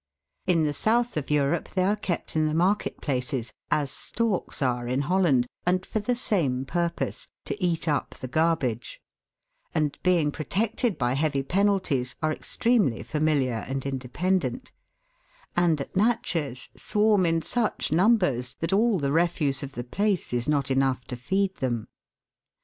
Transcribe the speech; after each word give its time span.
In 0.47 0.63
the 0.63 0.73
south 0.73 1.15
of 1.15 1.29
Europe 1.29 1.69
they 1.69 1.83
are 1.83 1.95
kept 1.95 2.35
in 2.35 2.47
the 2.47 2.55
market 2.55 3.01
places, 3.01 3.53
as 3.69 3.91
storks 3.91 4.59
are 4.59 4.87
in 4.87 5.01
Holland, 5.01 5.45
and 5.63 5.85
for 5.85 5.99
the 5.99 6.15
same 6.15 6.65
purpose 6.65 7.27
to 7.45 7.63
eat 7.63 7.87
up 7.87 8.15
the 8.15 8.27
garbage; 8.27 8.99
and, 9.75 9.99
being 10.01 10.31
protected 10.31 10.97
by 10.97 11.13
heavy 11.13 11.43
penalties, 11.43 12.15
are 12.19 12.31
extremely 12.33 13.03
familiar 13.03 13.63
and 13.67 13.85
independent; 13.85 14.71
and 15.55 15.79
at 15.79 15.95
Natchez 15.95 16.69
swarm 16.75 17.23
in 17.27 17.39
such 17.43 17.91
numbers 17.91 18.55
that 18.59 18.73
all 18.73 18.97
the 18.97 19.11
refuse 19.11 19.61
of 19.61 19.73
the 19.73 19.83
place 19.83 20.33
is 20.33 20.49
not 20.49 20.71
enough 20.71 21.05
to 21.05 21.15
feed 21.15 21.53
them. 21.57 21.87